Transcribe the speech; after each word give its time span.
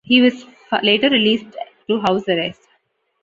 He 0.03 0.19
was 0.19 0.47
later 0.81 1.09
released 1.11 1.55
to 1.87 2.01
house 2.01 2.27
arrest. 2.27 2.61